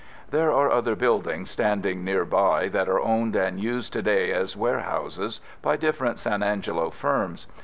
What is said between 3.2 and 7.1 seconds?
and used today as warehouses by different San Angelo